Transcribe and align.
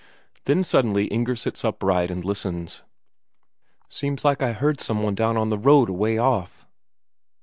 Then 0.45 0.63
suddenly 0.63 1.05
Inger 1.09 1.35
sits 1.35 1.63
upright 1.63 2.09
and 2.09 2.25
listens: 2.25 2.81
"Seems 3.87 4.25
like 4.25 4.41
I 4.41 4.51
heard 4.51 4.81
some 4.81 5.03
one 5.03 5.13
down 5.13 5.37
on 5.37 5.49
the 5.49 5.59
road 5.59 5.89
away 5.89 6.17
off?" 6.17 6.65